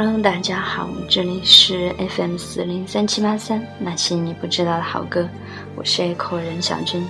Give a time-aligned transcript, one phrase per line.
[0.00, 5.28] Hello，大家好，这里是 FM 四零三七八三那些你不知道的好歌，
[5.74, 7.04] 我是 A 口人小军，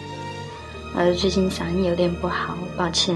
[0.96, 3.14] 呃，最近嗓音有点不好，抱歉。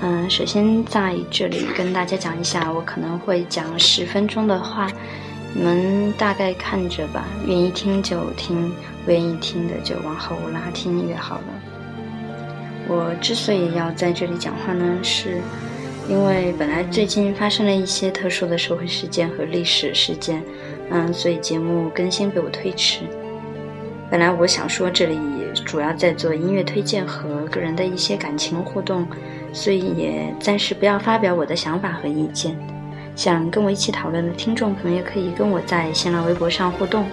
[0.00, 4.90] 嗯，首先在这里跟大家讲一下，我可能会讲十分钟的话，
[5.52, 8.72] 你们大概看着吧，愿意听就听，
[9.04, 12.88] 不愿意听的就往后拉听越好了。
[12.88, 15.42] 我之所以要在这里讲话呢，是。
[16.10, 20.42] 因为本来最近发生了一些特殊的社会事件和历史事件，
[20.90, 23.02] 嗯，所以节目更新被我推迟。
[24.10, 25.16] 本来我想说这里
[25.64, 29.06] 主要在做音乐推荐和个人的一些感情互动，
[29.52, 32.58] 所以也暂时不要发表我的想法和意见。
[33.14, 37.06] 想跟我一起讨论的听众朋友可以跟我在新浪微博上互动，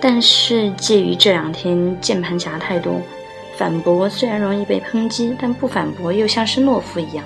[0.00, 3.00] 但是介于这两天键盘侠太多，
[3.56, 7.22] 反驳虽然容易被抨击，但不反驳又像是懦夫一样。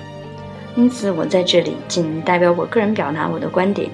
[0.75, 3.89] 因此，我在这里仅代表我个人表达我的观点。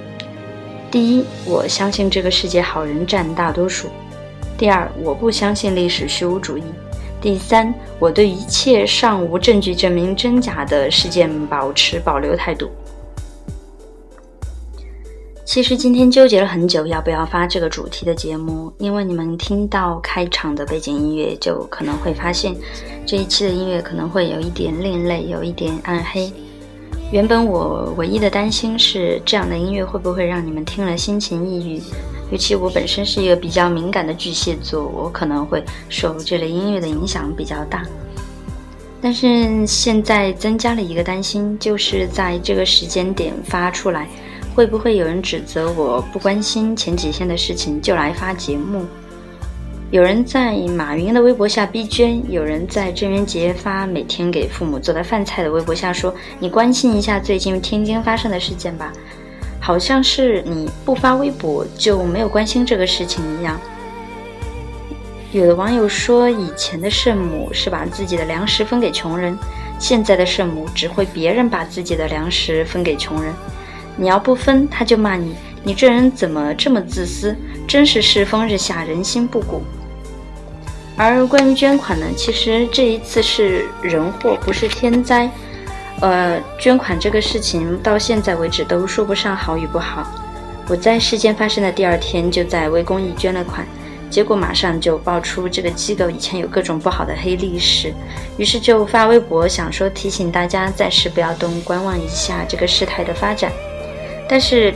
[0.91, 3.87] 第一，我相信这个世界好人占大多数；
[4.57, 6.61] 第二，我不相信历史虚无主义；
[7.19, 12.69] 第三，我对一切尚无证据证明真假的事件保持保留态度。
[15.43, 22.53] 其实今天纠结了很久，要不要发这个主题的节目，因为你们听到开场的背景音乐，就可能会发现
[23.05, 26.31] 这一期的音乐可能会有一点另类，有一点暗黑。
[27.09, 31.81] 原本我唯一的担心是，这样的音乐会不会让你们听了心情抑郁？
[32.31, 37.85] 尤其我本身是一个比较敏感的巨蟹座，我可能会受这类音乐的影响比较大。
[38.99, 44.05] 但是现在增加了一个担心，就是在这个时间点发出来，
[44.53, 48.83] 会不会有人指责我不关心前几天的事情就来发节目？
[49.89, 58.91] 有人在马云的微博下逼捐，有人在郑渊洁发每天给父母做的饭菜的微博下说：“你关心一下最近天津发生的事件吧，
[59.61, 63.57] 好像是你不发微博就没有关心这个事情一样。”
[65.31, 69.37] 有的网友说：“以前的圣母是把自己的粮食分给穷人，
[69.79, 73.33] 现在的圣母只会别人把自己的粮食分给穷人。
[73.95, 75.33] 你要不分，他就骂你，
[75.63, 77.33] 你这人怎么这么自私？
[77.65, 79.61] 真是世风日下，人心不古。”
[80.97, 85.29] 而关于捐款呢，其实这一次是人祸，不是天灾。
[86.01, 90.05] 呃，捐款这个事情到现在为止都说不上好与不好。
[90.67, 93.65] 我在事件发生的第二天就在微公益捐了款，
[94.09, 97.93] 结果马上就爆出这个机构以前有各种不好的黑历史，
[98.37, 103.51] 于是就发微博想说提醒大家暂时不要动，观望一下这个事态的发展。
[104.27, 104.73] 但是。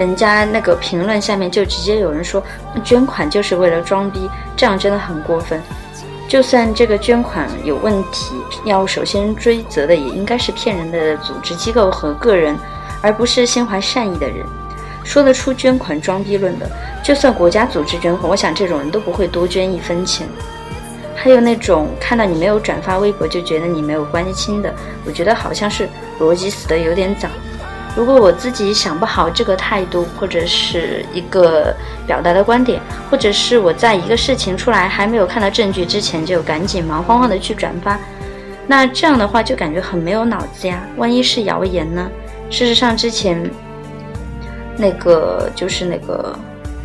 [0.00, 2.42] 人家那个评论下面就直接有人说
[2.82, 5.62] 捐款就是为了装逼，这样真的很过分。
[6.26, 8.34] 就算这个捐款有问题，
[8.64, 12.56] 要首先追责的也应该是骗人的组织机构和个人，
[13.02, 14.38] 而不是心怀善意的人。
[15.04, 16.66] 说得出“捐款装逼论”的，
[17.04, 20.26] 就算国家组织捐款，我想这种人都不会多捐一分钱。
[21.14, 24.74] 还有那种看到你没有转发微博就觉得你没有关心的，
[25.04, 25.86] 我觉得好像是
[26.18, 27.28] 逻辑死的有点早。
[27.96, 31.74] 如果我自己想不好这个态度，或者是一个
[32.06, 32.80] 表达的观点，
[33.10, 37.98] 或者是我在一个事情出来还没有看到证据之前就赶紧忙慌慌的去转发，
[38.66, 40.80] 那这样的话就感觉很没有脑子呀。
[40.96, 42.08] 万一是谣言呢？
[42.48, 43.42] 事实上，之前
[44.76, 46.36] 那个就是那个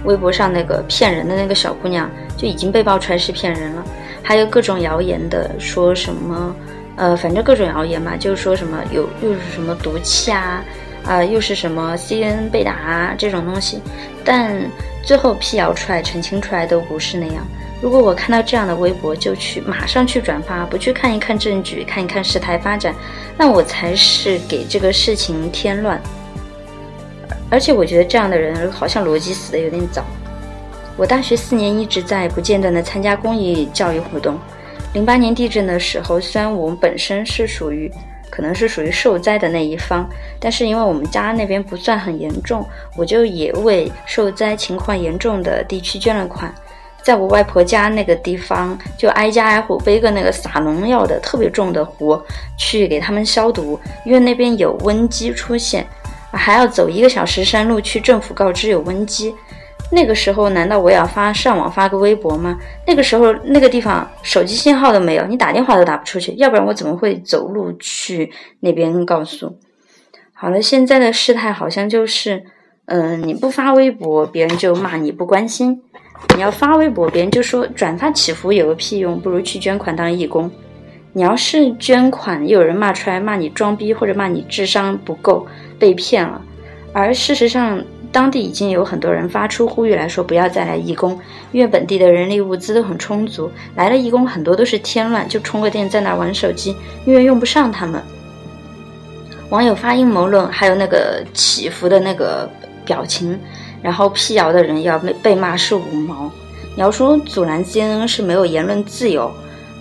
[0.06, 3.84] 微博上那个骗人的那个小姑娘就已经被爆出来是骗人了，
[4.24, 6.56] 还有各种谣言的说什么，
[6.96, 10.64] 呃，反正各种谣言嘛，就是说什么有又是什么毒气啊。
[11.08, 13.80] 啊，又是什么 CN 贝达这种东西，
[14.24, 14.58] 但
[15.04, 17.46] 最后辟谣出来、澄清出来都不是那样。
[17.82, 22.94] 如果我看到这样的微博就去马上去转发，不去看一看证据，看一看事态发展，
[23.38, 26.02] 那我才是给这个事情添乱。
[27.52, 30.04] 而且我觉得这样的人好像逻辑死的有点早。
[30.98, 34.40] 我大学四年一直在不间断的参加公益教育活动，
[34.94, 37.92] 零八年地震的时候，虽然我们本身是属于。
[38.30, 40.08] 可能是属于受灾的那一方，
[40.40, 42.66] 但是因为我们家那边不算很严重，
[42.98, 46.54] 我就也为受灾情况严重的地区捐了款。
[47.02, 52.20] 在我外婆家那个地方，就挨家挨户背个那个撒农药的特别重的壶
[52.58, 55.86] 去给他们消毒，因为那边有瘟鸡出现，
[56.32, 59.36] 还要走一个小时山路去政府告知有瘟鸡。
[59.92, 62.58] 那个时候难道我也要发上网发个微博吗？
[62.88, 69.58] 那个时候那个地方手机信号都没有，你打电话都打不出去，要不然我怎么会走路去那边告诉？
[70.34, 72.44] 好了，现在的事态好像就是，
[72.86, 75.82] 嗯，你不发微博别人就骂你不关心，
[76.36, 80.50] 你要发微博别人就说转发祈福有个屁用，不如去捐款当义工。
[81.14, 85.48] 你要是捐款又有人骂出来骂你装逼或者骂你智商不够
[85.80, 86.42] 被骗了，
[86.94, 87.82] 而事实上。
[88.16, 91.20] 当地已经有很多人发出呼吁来说，不要再来义工，
[91.52, 96.74] 因为本地的人力物资都很充足，来了义工很多都是添乱，就充个电在那玩手机，
[97.06, 98.02] 因为用不上他们。
[99.50, 102.50] 网友发阴谋论，还有那个起伏的那个
[102.86, 103.38] 表情，
[103.82, 106.32] 然后辟谣的人要被被骂是五毛，
[106.74, 109.30] 你要说阻拦 CNN 是没有言论自由。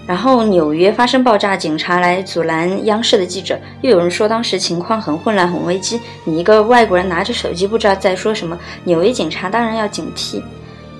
[0.06, 10.42] 然后纽约发生爆炸，警察来阻拦央视的记者，又有人说当时情况很混乱很危机，你一个外国人拿着手机不知道在说什么，纽约警察当然要警惕，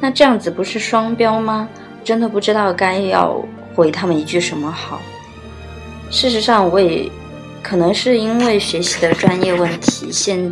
[0.01, 1.69] 那这样子不是双标吗？
[2.03, 3.39] 真的不知道该要
[3.75, 5.01] 回他们一句什么好。
[6.11, 7.11] 事实上我也，
[7.63, 10.51] 可能是因为学习的专业问题，现。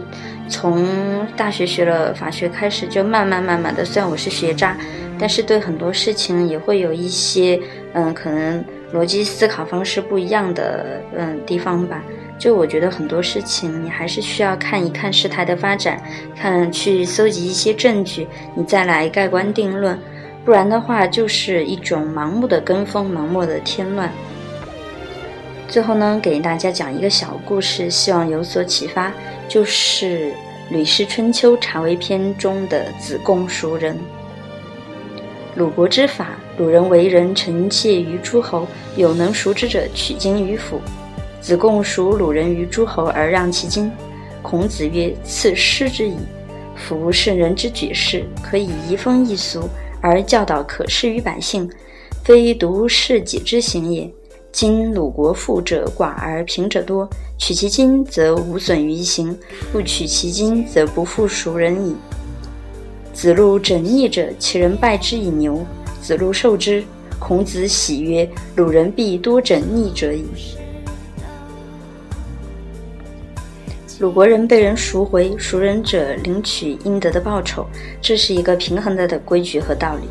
[0.49, 4.77] 从大学学了法学开始，就慢慢慢慢的，虽然我是学渣，
[5.19, 7.59] 但是对很多事情也会有一些，
[7.93, 12.03] 嗯，可能逻辑思考方式不一样的，嗯，地方吧。
[12.39, 16.03] 就我觉得很多事情，你还是需要看一看事态的发展，
[16.37, 19.97] 看去搜集一些证据，你再来盖棺定论。
[20.45, 24.11] 不然的话，就是一种盲目的跟风，盲目的添乱。
[25.69, 29.12] 最后呢，给大家讲一个小故事，希望有所启发。
[29.52, 30.31] 就是
[30.70, 33.94] 《吕氏春秋·察为篇》中的子贡赎人。
[35.56, 38.66] 鲁国之法，鲁人为人臣妾于诸侯，
[38.96, 40.81] 有能赎之者，取经于府。
[41.43, 43.93] 子贡赎鲁人于诸侯而让其金。
[44.40, 46.14] 孔子曰：“赐师之矣。
[46.75, 49.69] 夫圣人之举事，可以移风易俗，
[50.00, 51.70] 而教导可施于百姓，
[52.25, 54.10] 非独事己之行也。
[54.50, 57.06] 今鲁国富者寡而贫者多。”
[57.44, 59.35] 取其精则无损于行；
[59.73, 61.97] 不取其精则不复赎人矣。
[63.12, 65.67] 子路拯溺者，其人拜之以牛。
[66.00, 66.85] 子路受之。
[67.19, 70.25] 孔子喜曰：“鲁人必多拯溺者矣。”
[73.99, 77.67] 鲁国人被人赎回，赎人者领取应得的报酬，
[78.00, 80.05] 这是一个平衡的的规矩和道理。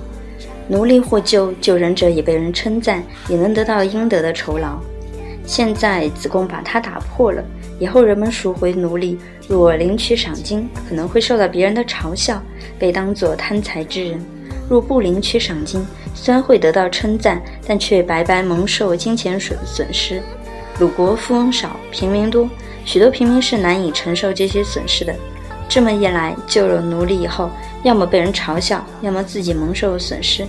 [0.67, 4.77] 奴隶获救，救人者也被人称赞，也能得到应得的酬劳。
[5.45, 7.43] 现在子贡把它打破了，
[7.79, 9.17] 以后人们赎回奴隶，
[9.47, 12.41] 若领取赏金，可能会受到别人的嘲笑，
[12.77, 14.19] 被当作贪财之人；
[14.69, 15.83] 若不领取赏金，
[16.13, 20.21] 虽然会得到称赞，但却白白蒙受金钱损损失。
[20.79, 22.47] 鲁国富翁少，平民多，
[22.85, 25.13] 许多平民是难以承受这些损失的。
[25.67, 27.49] 这么一来，救了奴隶以后，
[27.83, 30.45] 要么被人嘲笑，要么自己蒙受损失。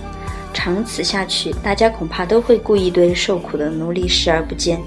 [0.53, 4.79] 长此下去，大家恐怕都会故意对受苦的奴隶视而不见，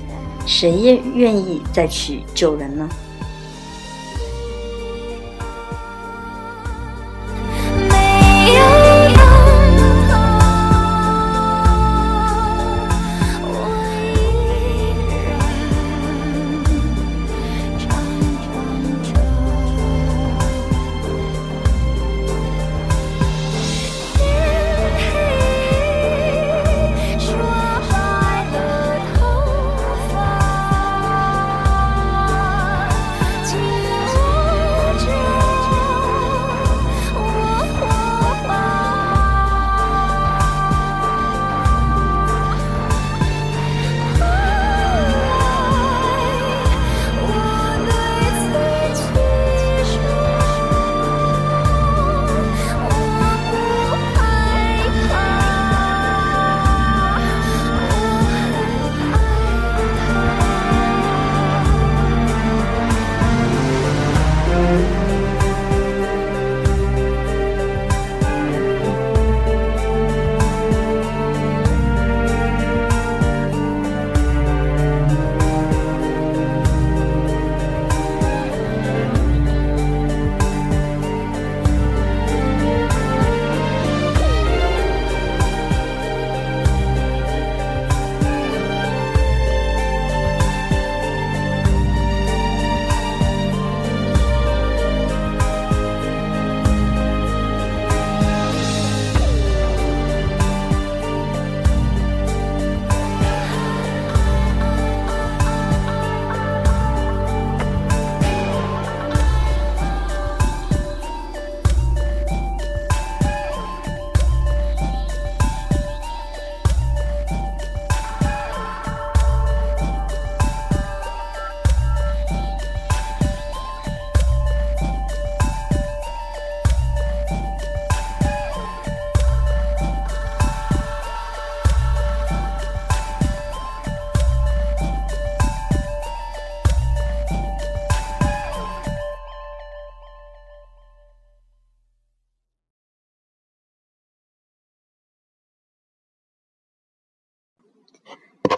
[0.46, 2.88] 谁也愿意再去救人呢？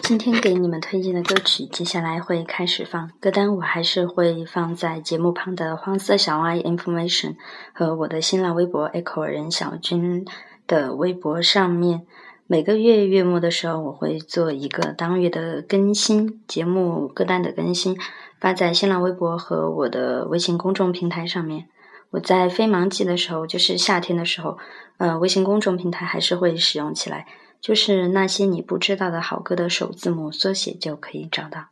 [0.08, 7.36] 今天给你们推荐的歌曲，接下来会开始放歌单，我还是会放在节目旁的黄色小 Y information
[7.74, 10.24] 和我的新浪微博 echo 任小军
[10.66, 12.06] 的微博上面。
[12.46, 17.94] 每个月月末的时候，我会做一个当月的更新，节目歌单的更新，
[18.40, 21.66] 发在新浪微博和我的微信公众平台上面。
[22.12, 24.56] 我在非忙季的时候，就是夏天的时候，
[24.96, 27.26] 呃，微信公众平台还是会使用起来。
[27.60, 31.68] 就是那些你不知道的好歌的首字母缩写就可以找到。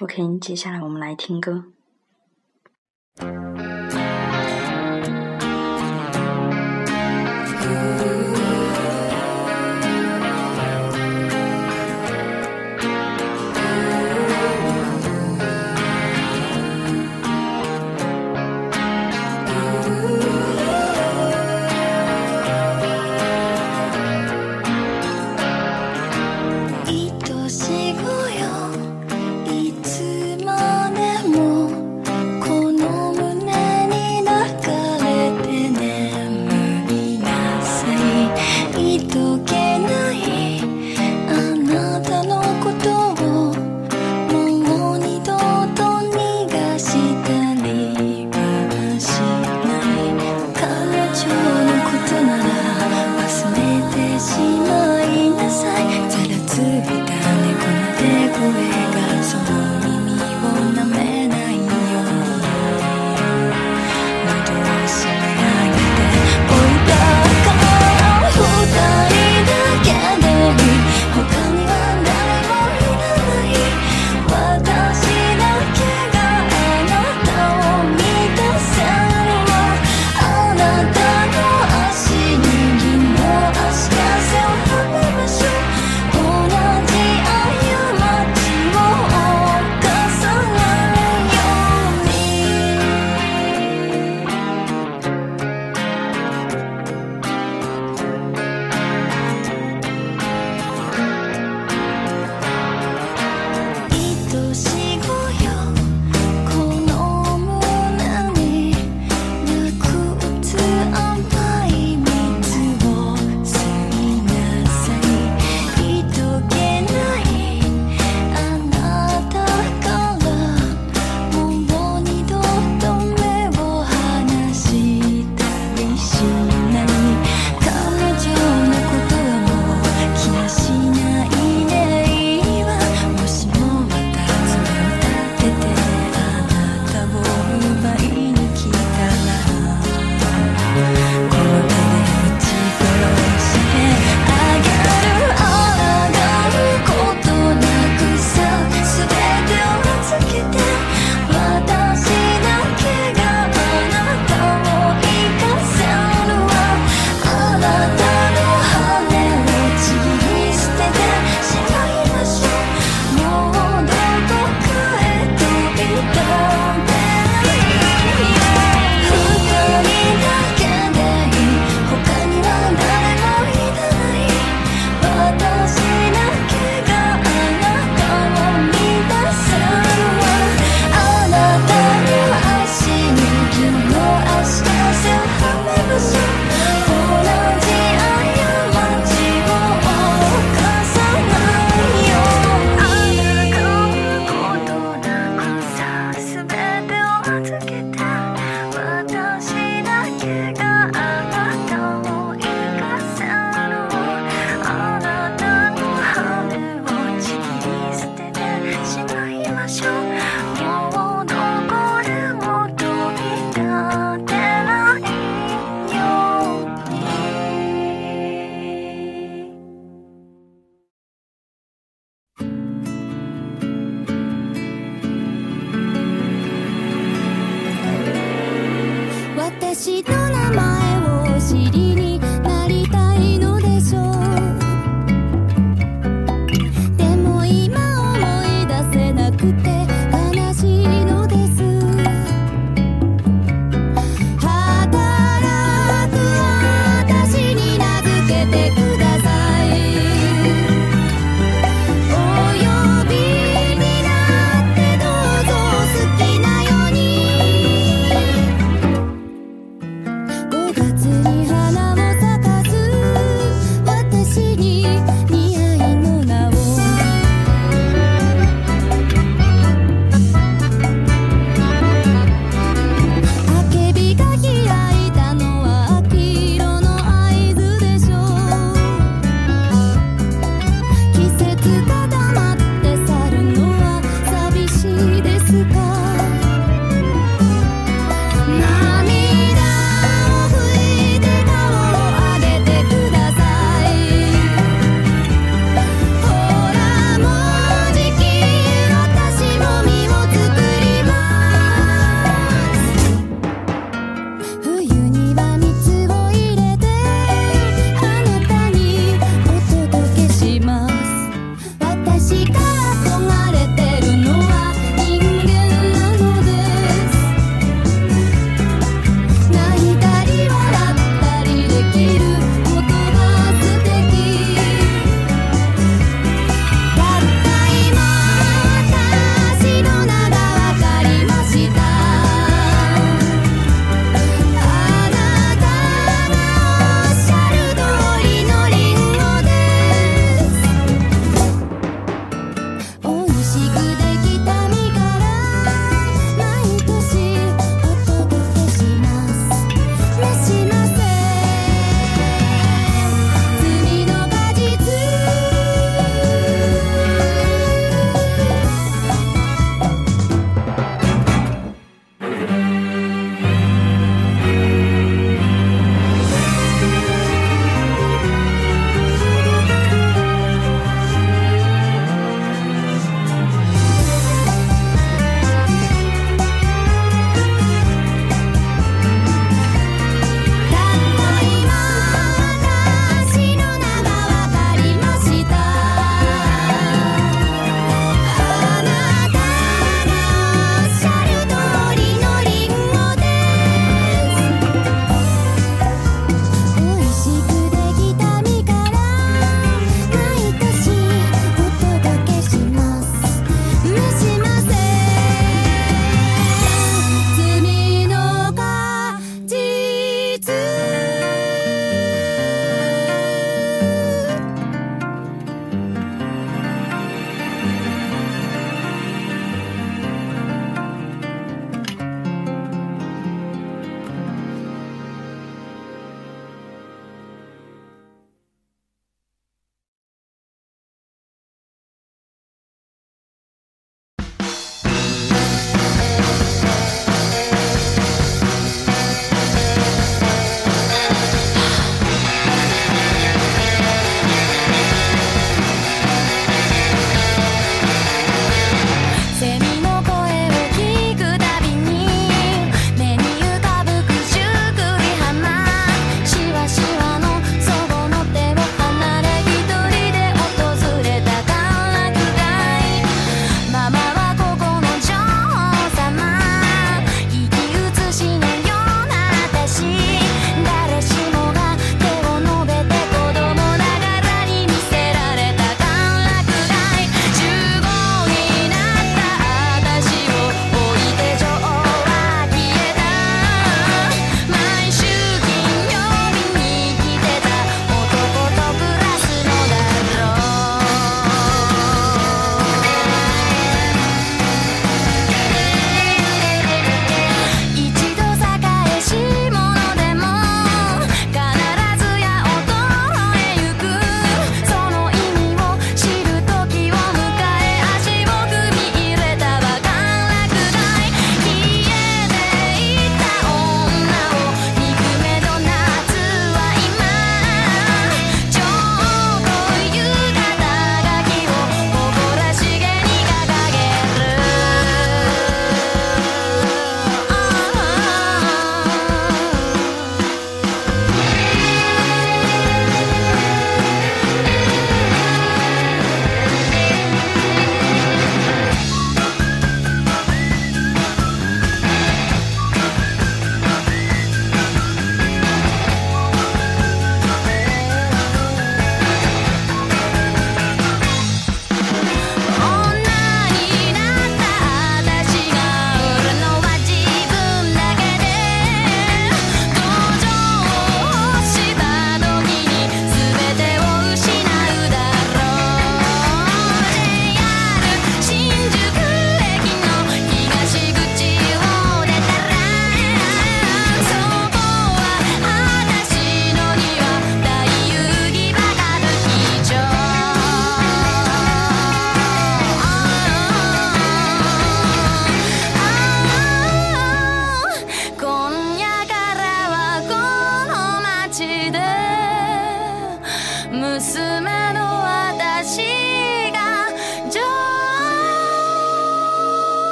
[0.00, 1.64] OK，接下来我们来听歌。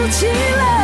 [0.04, 0.81] 不起来。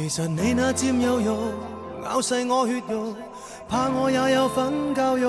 [0.00, 1.26] 其实你那占有欲
[2.04, 3.14] 咬噬我血肉，
[3.68, 5.28] 怕我也有份教育，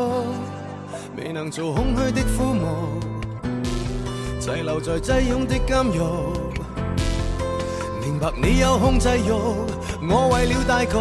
[1.17, 2.67] 未能做空虚的父母，
[4.39, 5.99] 滞留在挤拥的监狱。
[7.99, 9.31] 明白你有控制欲，
[10.09, 10.95] 我为了大局，